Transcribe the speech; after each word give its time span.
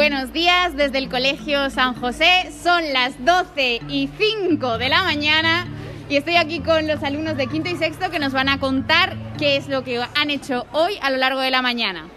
Buenos 0.00 0.32
días 0.32 0.74
desde 0.78 0.96
el 0.96 1.10
Colegio 1.10 1.68
San 1.68 1.92
José. 1.92 2.50
Son 2.64 2.90
las 2.94 3.22
12 3.22 3.82
y 3.86 4.08
5 4.16 4.78
de 4.78 4.88
la 4.88 5.02
mañana 5.02 5.66
y 6.08 6.16
estoy 6.16 6.36
aquí 6.36 6.60
con 6.60 6.88
los 6.88 7.02
alumnos 7.02 7.36
de 7.36 7.48
quinto 7.48 7.68
y 7.68 7.76
sexto 7.76 8.10
que 8.10 8.18
nos 8.18 8.32
van 8.32 8.48
a 8.48 8.58
contar 8.58 9.14
qué 9.38 9.58
es 9.58 9.68
lo 9.68 9.84
que 9.84 10.02
han 10.14 10.30
hecho 10.30 10.64
hoy 10.72 10.96
a 11.02 11.10
lo 11.10 11.18
largo 11.18 11.40
de 11.40 11.50
la 11.50 11.60
mañana. 11.60 12.08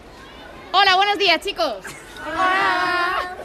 Hola, 0.71 0.95
buenos 0.95 1.17
días 1.17 1.41
chicos. 1.41 1.75
Hola. 2.25 3.35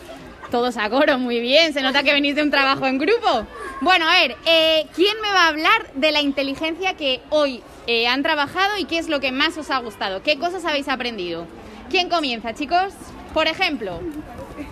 Todos 0.53 0.77
a 0.77 0.89
coro, 0.89 1.19
muy 1.19 1.41
bien. 1.41 1.73
Se 1.73 1.83
nota 1.83 2.05
que 2.05 2.13
venís 2.13 2.37
de 2.37 2.45
un 2.45 2.53
trabajo 2.53 2.87
en 2.87 2.99
grupo. 2.99 3.45
Bueno, 3.81 4.09
a 4.09 4.21
ver, 4.21 4.37
eh, 4.47 4.87
¿quién 4.95 5.21
me 5.21 5.33
va 5.33 5.47
a 5.47 5.49
hablar 5.49 5.93
de 5.95 6.13
la 6.13 6.21
inteligencia 6.21 6.95
que 6.95 7.21
hoy 7.31 7.61
eh, 7.89 8.07
han 8.07 8.23
trabajado 8.23 8.79
y 8.79 8.85
qué 8.85 8.99
es 8.99 9.09
lo 9.09 9.19
que 9.19 9.33
más 9.33 9.59
os 9.59 9.73
ha 9.73 9.79
gustado? 9.79 10.23
¿Qué 10.23 10.39
cosas 10.39 10.65
habéis 10.65 10.87
aprendido? 10.87 11.45
¿Quién 11.91 12.09
comienza, 12.09 12.55
chicos? 12.55 12.95
Por 13.33 13.47
ejemplo, 13.47 14.01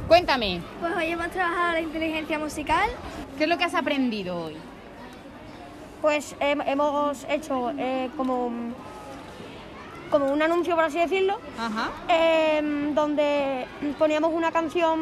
cuéntame, 0.09 0.60
Pues 0.80 0.95
hoy 0.96 1.06
hemos 1.10 1.28
trabajado 1.30 1.73
la 1.74 1.80
inteligencia 1.80 2.38
musical. 2.38 2.88
¿qué 3.37 3.45
es 3.45 3.48
lo 3.51 3.59
que 3.59 3.65
has 3.65 3.74
aprendido 3.74 4.45
hoy? 4.45 4.56
Pues 6.01 6.37
hem- 6.41 6.62
hemos 6.66 7.24
hecho 7.29 7.73
eh, 7.79 8.09
como, 8.16 8.51
como 10.10 10.27
un 10.32 10.41
anuncio, 10.42 10.74
por 10.74 10.84
así 10.84 10.98
decirlo, 10.98 11.38
Ajá. 11.59 11.91
em, 12.09 12.95
donde 12.95 13.66
poníamos 13.98 14.32
una 14.32 14.52
canción 14.52 15.01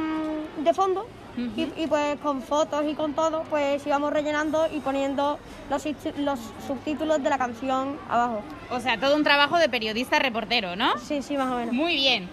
de 0.58 0.72
fondo 0.72 1.06
y, 1.36 1.62
y, 1.77 1.86
pues 1.88 2.16
con 2.20 2.42
fotos 2.42 2.84
y 2.88 2.94
con 2.94 3.12
todo, 3.14 3.42
pues 3.50 3.84
íbamos 3.86 4.12
rellenando 4.12 4.68
y 4.72 4.78
poniendo 4.78 5.38
los, 5.68 5.84
los 6.18 6.38
subtítulos 6.66 7.22
de 7.24 7.28
la 7.28 7.38
canción 7.38 7.98
abajo. 8.08 8.41
O 8.70 8.78
sea, 8.80 8.98
todo 8.98 9.16
un 9.16 9.24
trabajo 9.24 9.58
de 9.58 9.68
periodista 9.68 10.20
reportero, 10.20 10.77
¿no? 10.77 10.96
Sí, 11.00 11.22
sí, 11.22 11.36
más 11.36 11.50
o 11.52 11.56
menos. 11.56 11.74
Muy 11.74 11.96
bien. 11.96 12.28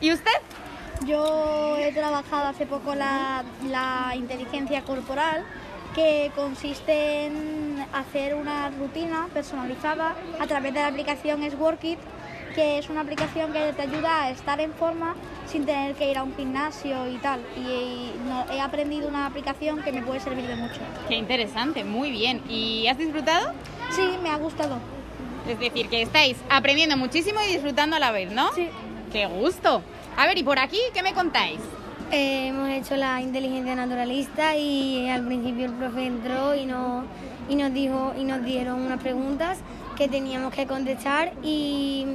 ¿Y 0.00 0.12
usted? 0.12 0.30
Yo 1.06 1.76
he 1.76 1.92
trabajado 1.92 2.48
hace 2.48 2.66
poco 2.66 2.94
la, 2.94 3.44
la 3.68 4.12
inteligencia 4.16 4.82
corporal, 4.82 5.44
que 5.94 6.30
consiste 6.34 7.26
en 7.26 7.84
hacer 7.92 8.34
una 8.34 8.70
rutina 8.70 9.28
personalizada 9.32 10.14
a 10.40 10.46
través 10.46 10.72
de 10.74 10.80
la 10.80 10.88
aplicación 10.88 11.40
Workit, 11.58 11.98
que 12.54 12.78
es 12.78 12.88
una 12.88 13.02
aplicación 13.02 13.52
que 13.52 13.72
te 13.74 13.82
ayuda 13.82 14.22
a 14.22 14.30
estar 14.30 14.60
en 14.60 14.72
forma 14.72 15.14
sin 15.46 15.66
tener 15.66 15.94
que 15.94 16.10
ir 16.10 16.16
a 16.18 16.22
un 16.22 16.34
gimnasio 16.36 17.06
y 17.08 17.16
tal. 17.18 17.40
Y, 17.56 17.60
y 17.60 18.14
no- 18.28 18.46
he 18.52 18.60
aprendido 18.60 19.08
una 19.08 19.26
aplicación 19.26 19.82
que 19.82 19.92
me 19.92 20.02
puede 20.02 20.20
servir 20.20 20.46
de 20.46 20.56
mucho. 20.56 20.80
Qué 21.08 21.16
interesante, 21.16 21.84
muy 21.84 22.10
bien. 22.10 22.40
¿Y 22.48 22.86
has 22.86 22.96
disfrutado? 22.96 23.52
Sí, 23.90 24.02
me 24.22 24.30
ha 24.30 24.36
gustado. 24.36 24.78
Es 25.48 25.58
decir, 25.60 25.88
que 25.88 26.02
estáis 26.02 26.36
aprendiendo 26.48 26.96
muchísimo 26.96 27.40
y 27.42 27.52
disfrutando 27.52 27.96
a 27.96 27.98
la 27.98 28.10
vez, 28.12 28.32
¿no? 28.32 28.52
Sí. 28.54 28.68
¡Qué 29.12 29.26
gusto! 29.26 29.82
A 30.16 30.26
ver, 30.26 30.38
¿y 30.38 30.44
por 30.44 30.58
aquí 30.58 30.78
qué 30.92 31.02
me 31.02 31.12
contáis? 31.12 31.58
Eh, 32.12 32.48
hemos 32.48 32.68
hecho 32.68 32.96
la 32.96 33.20
inteligencia 33.20 33.74
naturalista 33.74 34.56
y 34.56 35.08
al 35.08 35.26
principio 35.26 35.66
el 35.66 35.72
profe 35.72 36.06
entró 36.06 36.54
y 36.54 36.66
nos, 36.66 37.04
y 37.48 37.56
nos 37.56 37.72
dijo 37.72 38.14
y 38.16 38.24
nos 38.24 38.44
dieron 38.44 38.80
unas 38.80 39.00
preguntas 39.00 39.58
que 39.96 40.06
teníamos 40.06 40.54
que 40.54 40.66
contestar 40.66 41.32
y 41.42 42.06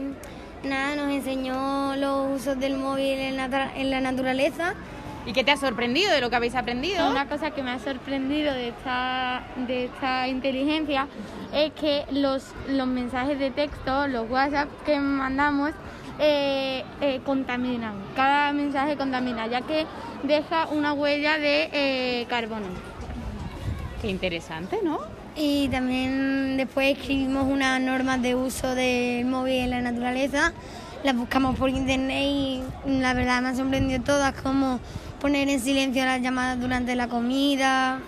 nada, 0.63 0.95
nos 0.95 1.11
enseñó 1.11 1.95
los 1.97 2.39
usos 2.39 2.57
del 2.59 2.77
móvil 2.77 3.19
en 3.19 3.35
la, 3.35 3.71
en 3.75 3.89
la 3.89 3.99
naturaleza. 3.99 4.75
¿Y 5.25 5.33
qué 5.33 5.43
te 5.43 5.51
ha 5.51 5.57
sorprendido 5.57 6.11
de 6.11 6.21
lo 6.21 6.29
que 6.29 6.37
habéis 6.37 6.55
aprendido? 6.55 7.09
Una 7.11 7.27
cosa 7.27 7.51
que 7.51 7.61
me 7.61 7.71
ha 7.71 7.79
sorprendido 7.79 8.53
de 8.53 8.69
esta, 8.69 9.43
de 9.67 9.85
esta 9.85 10.29
inteligencia 10.29 11.07
es 11.53 11.73
que 11.73 12.05
los, 12.11 12.45
los 12.69 12.87
mensajes 12.87 13.37
de 13.37 13.51
texto, 13.51 14.07
los 14.07 14.29
WhatsApp 14.29 14.69
que 14.85 14.97
mandamos, 14.99 15.71
eh, 16.19 16.83
eh, 17.01 17.19
contaminan. 17.25 17.93
Cada 18.15 18.51
mensaje 18.53 18.95
contamina, 18.97 19.47
ya 19.47 19.61
que 19.61 19.85
deja 20.23 20.67
una 20.67 20.93
huella 20.93 21.37
de 21.37 21.69
eh, 21.71 22.25
carbono. 22.29 22.67
Qué 24.01 24.09
interesante, 24.09 24.79
¿no? 24.83 24.99
Y 25.35 25.67
también 25.69 26.57
después 26.57 26.97
escribimos 26.97 27.47
unas 27.47 27.79
normas 27.81 28.21
de 28.21 28.35
uso 28.35 28.75
del 28.75 29.25
móvil 29.25 29.55
en 29.55 29.69
la 29.69 29.81
naturaleza. 29.81 30.53
Las 31.03 31.15
buscamos 31.15 31.57
por 31.57 31.69
internet 31.69 32.23
y 32.25 32.61
la 32.85 33.13
verdad 33.13 33.41
me 33.41 33.49
han 33.49 33.55
sorprendido 33.57 34.01
todas, 34.03 34.33
como 34.41 34.79
poner 35.21 35.47
en 35.47 35.59
silencio 35.59 36.03
las 36.03 36.21
llamadas 36.21 36.59
durante 36.59 36.95
la 36.95 37.07
comida, 37.07 37.99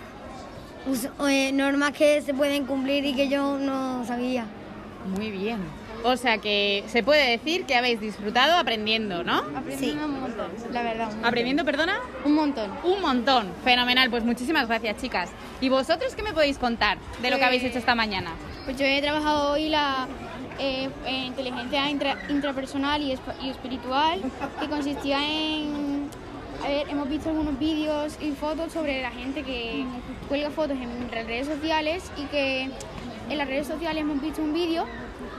uso- 0.86 1.28
eh, 1.28 1.52
normas 1.52 1.92
que 1.92 2.20
se 2.20 2.34
pueden 2.34 2.66
cumplir 2.66 3.04
y 3.06 3.14
que 3.14 3.28
yo 3.28 3.56
no 3.58 4.04
sabía. 4.04 4.44
Muy 5.06 5.30
bien. 5.30 5.58
O 6.04 6.16
sea 6.16 6.38
que 6.38 6.82
se 6.88 7.02
puede 7.04 7.30
decir 7.30 7.64
que 7.64 7.76
habéis 7.76 8.00
disfrutado 8.00 8.56
aprendiendo, 8.56 9.22
¿no? 9.22 9.38
Aprendiendo 9.56 10.06
un 10.06 10.20
montón, 10.20 10.48
la 10.72 10.82
verdad. 10.82 11.04
un 11.04 11.10
montón. 11.12 11.24
¿Aprendiendo, 11.24 11.64
perdona? 11.64 11.94
Un 12.24 12.34
montón. 12.34 12.70
Un 12.82 13.00
montón. 13.00 13.52
Fenomenal. 13.62 14.10
Pues 14.10 14.24
muchísimas 14.24 14.66
gracias, 14.66 15.00
chicas. 15.00 15.30
¿Y 15.60 15.68
vosotros 15.68 16.16
qué 16.16 16.22
me 16.24 16.32
podéis 16.32 16.58
contar 16.58 16.98
de 17.20 17.30
lo 17.30 17.36
que 17.38 17.44
habéis 17.44 17.62
hecho 17.62 17.78
esta 17.78 17.94
mañana? 17.94 18.32
Pues 18.64 18.76
yo 18.76 18.84
he 18.84 19.00
trabajado 19.00 19.52
hoy 19.52 19.68
la 19.68 20.08
eh, 20.58 20.88
eh, 21.06 21.24
inteligencia 21.26 21.88
intra- 21.88 22.18
intrapersonal 22.28 23.00
y, 23.00 23.12
esp- 23.12 23.40
y 23.40 23.50
espiritual, 23.50 24.20
que 24.60 24.68
consistía 24.68 25.18
en... 25.24 26.08
A 26.64 26.68
ver, 26.68 26.88
hemos 26.88 27.08
visto 27.08 27.28
algunos 27.28 27.58
vídeos 27.58 28.16
y 28.20 28.32
fotos 28.32 28.72
sobre 28.72 29.02
la 29.02 29.10
gente 29.10 29.42
que 29.44 29.84
cuelga 30.28 30.50
fotos 30.50 30.76
en 30.78 31.10
re- 31.10 31.24
redes 31.24 31.46
sociales 31.48 32.10
y 32.16 32.22
que 32.26 32.70
en 33.32 33.38
las 33.38 33.48
redes 33.48 33.66
sociales 33.66 34.02
hemos 34.02 34.20
visto 34.20 34.42
un 34.42 34.52
vídeo 34.52 34.84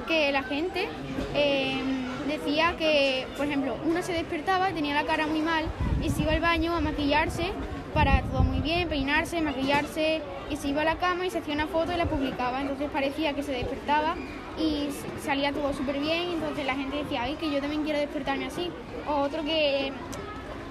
que 0.08 0.32
la 0.32 0.44
gente 0.44 0.88
eh, 1.36 1.82
decía 2.28 2.76
que, 2.78 3.28
por 3.38 3.46
ejemplo, 3.46 3.78
una 3.86 4.02
se 4.02 4.14
despertaba, 4.14 4.72
tenía 4.72 4.96
la 4.96 5.06
cara 5.06 5.28
muy 5.28 5.42
mal 5.42 5.66
y 6.02 6.10
se 6.10 6.24
iba 6.24 6.32
al 6.32 6.42
baño 6.42 6.76
a 6.76 6.82
maquillarse 6.82 7.52
para 7.94 8.24
todo 8.24 8.44
muy 8.44 8.60
bien, 8.62 8.90
peinarse, 8.90 9.40
maquillarse 9.42 10.22
y 10.50 10.58
se 10.58 10.70
iba 10.70 10.82
a 10.82 10.86
la 10.86 10.96
cama 10.98 11.28
y 11.28 11.30
se 11.30 11.38
hacía 11.38 11.54
una 11.54 11.68
foto 11.68 11.94
y 11.94 11.98
la 11.98 12.08
publicaba. 12.08 12.62
Entonces 12.62 12.90
parecía 12.92 13.34
que 13.34 13.44
se 13.44 13.52
despertaba 13.52 14.16
y 14.58 14.90
salía 15.24 15.54
todo 15.54 15.72
súper 15.74 16.00
bien. 16.00 16.32
Entonces 16.34 16.66
la 16.66 16.76
gente 16.76 16.98
decía, 16.98 17.24
ay, 17.24 17.36
que 17.36 17.52
yo 17.52 17.60
también 17.60 17.84
quiero 17.84 18.00
despertarme 18.00 18.48
así. 18.48 18.72
O 19.08 19.18
otro 19.18 19.44
que 19.44 19.88
eh, 19.88 19.94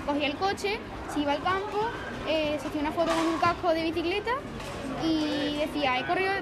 cogía 0.05 0.27
el 0.27 0.37
coche, 0.37 0.78
se 1.12 1.21
iba 1.21 1.33
al 1.33 1.43
campo, 1.43 1.78
eh, 2.28 2.56
se 2.61 2.69
hacía 2.69 2.81
una 2.81 2.93
foto 2.93 3.12
con 3.12 3.27
un 3.27 3.39
casco 3.39 3.71
de 3.71 3.83
bicicleta 3.83 4.31
y 5.05 5.56
decía, 5.59 5.99
he 5.99 6.05
corrido 6.06 6.33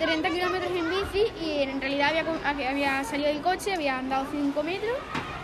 30 0.00 0.30
kilómetros 0.30 0.70
en 0.72 0.90
bici 0.90 1.24
y 1.44 1.62
en 1.62 1.80
realidad 1.80 2.12
había, 2.44 2.70
había 2.70 3.04
salido 3.04 3.28
del 3.28 3.40
coche, 3.40 3.74
había 3.74 3.98
andado 3.98 4.26
5 4.30 4.62
metros 4.62 4.96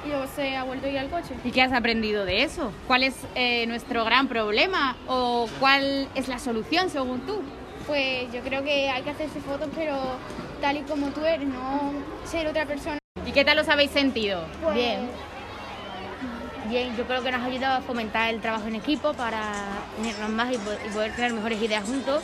y 0.04 0.08
luego 0.08 0.26
se 0.34 0.56
ha 0.56 0.64
vuelto 0.64 0.86
a 0.86 0.90
ir 0.90 0.98
al 0.98 1.10
coche. 1.10 1.34
¿Y 1.44 1.50
qué 1.50 1.62
has 1.62 1.72
aprendido 1.72 2.24
de 2.24 2.42
eso? 2.42 2.72
¿Cuál 2.86 3.04
es 3.04 3.14
eh, 3.34 3.66
nuestro 3.66 4.04
gran 4.04 4.26
problema 4.26 4.96
o 5.06 5.48
cuál 5.60 6.08
es 6.14 6.28
la 6.28 6.38
solución 6.38 6.90
según 6.90 7.20
tú? 7.20 7.42
Pues 7.86 8.32
yo 8.32 8.40
creo 8.40 8.64
que 8.64 8.88
hay 8.90 9.02
que 9.02 9.10
hacerse 9.10 9.40
fotos, 9.40 9.68
pero 9.76 9.96
tal 10.60 10.78
y 10.78 10.82
como 10.82 11.08
tú 11.08 11.24
eres, 11.24 11.46
no 11.46 11.92
ser 12.24 12.46
otra 12.46 12.64
persona. 12.64 12.98
¿Y 13.26 13.32
qué 13.32 13.44
tal 13.44 13.58
os 13.58 13.68
habéis 13.68 13.90
sentido? 13.90 14.44
Pues, 14.62 14.74
Bien. 14.74 15.08
Bien, 16.68 16.96
yo 16.96 17.04
creo 17.04 17.22
que 17.22 17.32
nos 17.32 17.40
ha 17.42 17.44
ayudado 17.46 17.78
a 17.78 17.80
fomentar 17.80 18.32
el 18.32 18.40
trabajo 18.40 18.66
en 18.68 18.76
equipo 18.76 19.12
para 19.14 19.40
unirnos 19.98 20.30
más 20.30 20.52
y, 20.52 20.58
po- 20.58 20.70
y 20.86 20.90
poder 20.90 21.12
tener 21.14 21.32
mejores 21.32 21.60
ideas 21.60 21.84
juntos. 21.84 22.22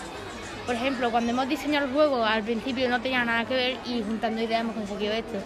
Por 0.65 0.75
ejemplo, 0.75 1.10
cuando 1.10 1.31
hemos 1.32 1.49
diseñado 1.49 1.87
el 1.87 1.93
juego, 1.93 2.25
al 2.25 2.43
principio 2.43 2.88
no 2.88 3.00
tenía 3.00 3.25
nada 3.25 3.44
que 3.47 3.54
ver 3.54 3.76
y 3.87 4.03
juntando 4.03 4.41
ideas 4.41 4.60
hemos 4.60 4.76
conseguido 4.76 5.12
esto. 5.15 5.38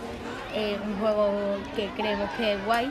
Eh, 0.54 0.76
un 0.84 0.98
juego 1.00 1.58
que 1.74 1.88
creemos 1.96 2.28
que 2.36 2.54
es 2.54 2.64
guay. 2.66 2.90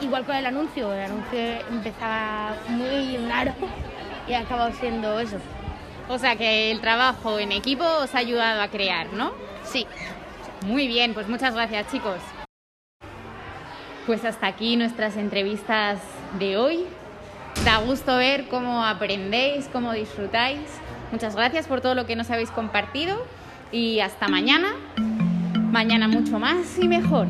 Igual 0.00 0.24
con 0.24 0.36
el 0.36 0.46
anuncio, 0.46 0.92
el 0.92 1.02
anuncio 1.04 1.38
empezaba 1.70 2.54
muy 2.68 3.16
raro 3.28 3.52
y 4.28 4.34
ha 4.34 4.40
acabado 4.40 4.72
siendo 4.78 5.18
eso. 5.18 5.38
O 6.08 6.18
sea 6.18 6.36
que 6.36 6.70
el 6.70 6.80
trabajo 6.80 7.38
en 7.38 7.52
equipo 7.52 7.84
os 7.84 8.14
ha 8.14 8.18
ayudado 8.18 8.60
a 8.62 8.68
crear, 8.68 9.12
¿no? 9.12 9.32
Sí. 9.64 9.86
Muy 10.66 10.86
bien, 10.86 11.14
pues 11.14 11.26
muchas 11.28 11.54
gracias 11.54 11.90
chicos. 11.90 12.18
Pues 14.06 14.24
hasta 14.24 14.48
aquí 14.48 14.76
nuestras 14.76 15.16
entrevistas 15.16 16.00
de 16.38 16.56
hoy. 16.56 16.86
Da 17.64 17.78
gusto 17.78 18.16
ver 18.16 18.48
cómo 18.48 18.84
aprendéis, 18.84 19.68
cómo 19.72 19.92
disfrutáis. 19.92 20.60
Muchas 21.12 21.36
gracias 21.36 21.68
por 21.68 21.80
todo 21.80 21.94
lo 21.94 22.06
que 22.06 22.16
nos 22.16 22.30
habéis 22.30 22.50
compartido 22.50 23.24
y 23.70 24.00
hasta 24.00 24.26
mañana. 24.26 24.72
Mañana 25.70 26.08
mucho 26.08 26.38
más 26.38 26.78
y 26.78 26.88
mejor. 26.88 27.28